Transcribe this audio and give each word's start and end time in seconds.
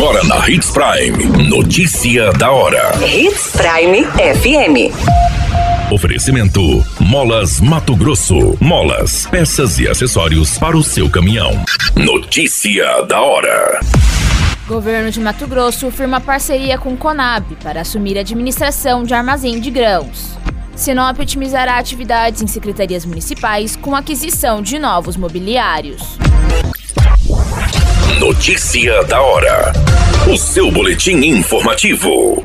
Agora 0.00 0.24
na 0.24 0.48
Hits 0.48 0.70
Prime. 0.70 1.46
Notícia 1.46 2.32
da 2.32 2.50
hora. 2.50 2.90
Hits 3.06 3.52
Prime 3.52 4.02
FM. 4.06 5.92
Oferecimento: 5.92 6.82
Molas 6.98 7.60
Mato 7.60 7.94
Grosso. 7.94 8.56
Molas, 8.58 9.26
peças 9.26 9.78
e 9.78 9.86
acessórios 9.86 10.56
para 10.56 10.74
o 10.74 10.82
seu 10.82 11.10
caminhão. 11.10 11.50
Notícia 11.94 13.02
da 13.02 13.20
hora. 13.20 13.78
Governo 14.66 15.10
de 15.10 15.20
Mato 15.20 15.46
Grosso 15.46 15.90
firma 15.90 16.18
parceria 16.18 16.78
com 16.78 16.96
Conab 16.96 17.54
para 17.62 17.82
assumir 17.82 18.16
a 18.16 18.22
administração 18.22 19.04
de 19.04 19.12
armazém 19.12 19.60
de 19.60 19.70
grãos. 19.70 20.34
Sinop 20.74 21.18
otimizará 21.20 21.76
atividades 21.76 22.40
em 22.40 22.46
secretarias 22.46 23.04
municipais 23.04 23.76
com 23.76 23.94
aquisição 23.94 24.62
de 24.62 24.78
novos 24.78 25.18
mobiliários. 25.18 26.18
Notícia 28.30 29.02
da 29.06 29.20
hora. 29.20 29.72
O 30.32 30.36
seu 30.36 30.70
boletim 30.70 31.16
informativo. 31.16 32.40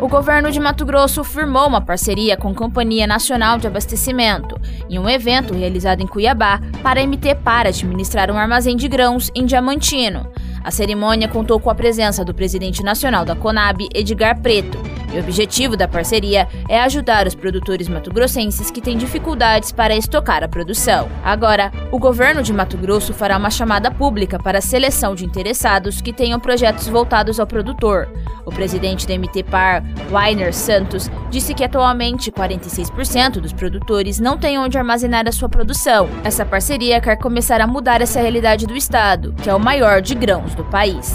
O 0.00 0.08
governo 0.08 0.50
de 0.50 0.58
Mato 0.58 0.84
Grosso 0.84 1.22
firmou 1.22 1.68
uma 1.68 1.80
parceria 1.80 2.36
com 2.36 2.48
a 2.48 2.54
Companhia 2.54 3.06
Nacional 3.06 3.56
de 3.56 3.68
Abastecimento 3.68 4.60
em 4.90 4.98
um 4.98 5.08
evento 5.08 5.54
realizado 5.54 6.02
em 6.02 6.06
Cuiabá 6.08 6.60
para 6.82 7.00
a 7.00 7.06
MT 7.06 7.36
para 7.44 7.68
administrar 7.68 8.28
um 8.28 8.36
armazém 8.36 8.74
de 8.74 8.88
grãos 8.88 9.30
em 9.36 9.46
Diamantino. 9.46 10.26
A 10.64 10.72
cerimônia 10.72 11.28
contou 11.28 11.60
com 11.60 11.70
a 11.70 11.76
presença 11.76 12.24
do 12.24 12.34
presidente 12.34 12.82
nacional 12.82 13.24
da 13.24 13.36
Conab, 13.36 13.86
Edgar 13.94 14.40
Preto, 14.40 14.76
e 15.14 15.16
o 15.16 15.20
objetivo 15.20 15.76
da 15.76 15.86
parceria 15.86 16.48
é 16.68 16.80
ajudar 16.80 17.26
os 17.26 17.34
produtores 17.34 17.88
matogrossenses 17.88 18.70
que 18.70 18.80
têm 18.80 18.98
dificuldades 18.98 19.70
para 19.70 19.96
estocar 19.96 20.42
a 20.42 20.48
produção. 20.48 21.08
Agora, 21.22 21.70
o 21.92 21.98
governo 21.98 22.42
de 22.42 22.52
Mato 22.52 22.76
Grosso 22.76 23.14
fará 23.14 23.36
uma 23.36 23.50
chamada 23.50 23.90
pública 23.90 24.38
para 24.38 24.58
a 24.58 24.62
seleção 24.62 25.14
de 25.14 25.24
interessados 25.24 26.00
que 26.00 26.12
tenham 26.12 26.40
projetos 26.40 26.88
voltados 26.88 27.38
ao 27.38 27.46
produtor. 27.46 28.08
O 28.44 28.50
presidente 28.50 29.06
da 29.06 29.16
MT 29.16 29.44
Par, 29.44 29.82
Weiner 30.10 30.52
Santos, 30.52 31.08
disse 31.30 31.54
que 31.54 31.64
atualmente 31.64 32.32
46% 32.32 33.40
dos 33.40 33.52
produtores 33.52 34.18
não 34.18 34.36
têm 34.36 34.58
onde 34.58 34.76
armazenar 34.76 35.28
a 35.28 35.32
sua 35.32 35.48
produção. 35.48 36.08
Essa 36.24 36.44
parceria 36.44 37.00
quer 37.00 37.16
começar 37.16 37.60
a 37.60 37.66
mudar 37.66 38.02
essa 38.02 38.20
realidade 38.20 38.66
do 38.66 38.76
estado, 38.76 39.32
que 39.42 39.48
é 39.48 39.54
o 39.54 39.60
maior 39.60 40.02
de 40.02 40.14
grãos 40.14 40.54
do 40.54 40.64
país. 40.64 41.14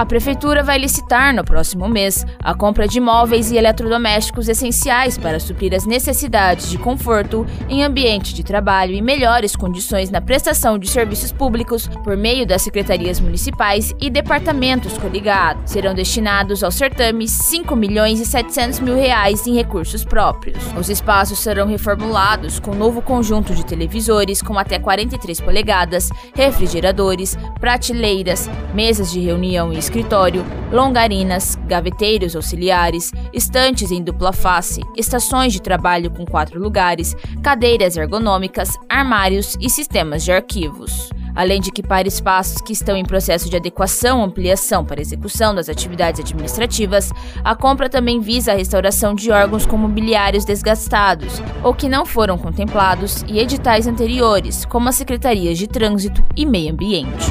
A 0.00 0.06
Prefeitura 0.06 0.62
vai 0.62 0.78
licitar 0.78 1.34
no 1.34 1.44
próximo 1.44 1.86
mês 1.86 2.24
a 2.42 2.54
compra 2.54 2.88
de 2.88 2.98
móveis 2.98 3.50
e 3.50 3.58
eletrodomésticos 3.58 4.48
essenciais 4.48 5.18
para 5.18 5.38
suprir 5.38 5.74
as 5.74 5.84
necessidades 5.84 6.70
de 6.70 6.78
conforto 6.78 7.46
em 7.68 7.84
ambiente 7.84 8.32
de 8.32 8.42
trabalho 8.42 8.94
e 8.94 9.02
melhores 9.02 9.54
condições 9.54 10.08
na 10.08 10.18
prestação 10.18 10.78
de 10.78 10.88
serviços 10.88 11.32
públicos 11.32 11.86
por 12.02 12.16
meio 12.16 12.46
das 12.46 12.62
secretarias 12.62 13.20
municipais 13.20 13.94
e 14.00 14.08
departamentos 14.08 14.96
coligados. 14.96 15.70
Serão 15.70 15.92
destinados 15.92 16.64
ao 16.64 16.70
certame 16.70 17.28
5 17.28 17.76
milhões 17.76 18.20
e 18.20 18.24
700 18.24 18.80
mil 18.80 18.96
reais 18.96 19.46
em 19.46 19.54
recursos 19.54 20.02
próprios. 20.02 20.64
Os 20.78 20.88
espaços 20.88 21.40
serão 21.40 21.66
reformulados 21.66 22.58
com 22.58 22.74
novo 22.74 23.02
conjunto 23.02 23.54
de 23.54 23.66
televisores 23.66 24.40
com 24.40 24.58
até 24.58 24.78
43 24.78 25.42
polegadas, 25.42 26.08
refrigeradores, 26.34 27.36
prateleiras, 27.60 28.48
mesas 28.72 29.12
de 29.12 29.20
reunião 29.20 29.70
e 29.70 29.89
escritório, 29.90 30.46
longarinas, 30.70 31.58
gaveteiros 31.66 32.36
auxiliares, 32.36 33.10
estantes 33.32 33.90
em 33.90 34.00
dupla 34.00 34.32
face, 34.32 34.80
estações 34.96 35.52
de 35.52 35.60
trabalho 35.60 36.12
com 36.12 36.24
quatro 36.24 36.60
lugares, 36.60 37.16
cadeiras 37.42 37.96
ergonômicas, 37.96 38.78
armários 38.88 39.56
e 39.60 39.68
sistemas 39.68 40.22
de 40.22 40.30
arquivos 40.30 41.10
além 41.34 41.60
de 41.60 41.68
equipar 41.68 42.06
espaços 42.06 42.60
que 42.60 42.72
estão 42.72 42.96
em 42.96 43.04
processo 43.04 43.48
de 43.48 43.56
adequação 43.56 44.18
ou 44.18 44.24
ampliação 44.24 44.84
para 44.84 45.00
execução 45.00 45.54
das 45.54 45.68
atividades 45.68 46.20
administrativas, 46.20 47.12
a 47.44 47.54
compra 47.54 47.88
também 47.88 48.20
visa 48.20 48.52
a 48.52 48.56
restauração 48.56 49.14
de 49.14 49.30
órgãos 49.30 49.64
com 49.64 49.76
mobiliários 49.76 50.44
desgastados 50.44 51.40
ou 51.62 51.72
que 51.72 51.88
não 51.88 52.04
foram 52.04 52.36
contemplados 52.36 53.24
e 53.28 53.38
editais 53.38 53.86
anteriores, 53.86 54.64
como 54.64 54.88
as 54.88 54.96
secretarias 54.96 55.56
de 55.56 55.66
Trânsito 55.66 56.22
e 56.36 56.44
Meio 56.44 56.72
Ambiente. 56.72 57.30